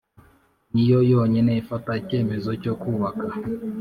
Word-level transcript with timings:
ni 0.73 0.83
yo 0.91 0.99
yonyine 1.11 1.51
ifata 1.61 1.89
icyemezo 2.01 2.49
cyo 2.63 2.73
kubaka 2.81 3.25